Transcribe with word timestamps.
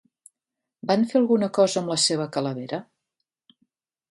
Van 0.91 1.05
fer 1.11 1.19
alguna 1.19 1.49
cosa 1.59 1.83
amb 1.83 1.93
la 1.93 1.99
seva 2.07 2.27
calavera? 2.39 2.81